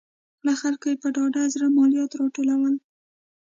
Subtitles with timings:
[0.45, 2.75] له خلکو یې په ډاډه زړه مالیات راټولول.